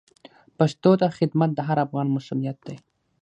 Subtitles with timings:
[0.57, 2.75] پښتو ته خدمت د هر افغان مسوولیت دی.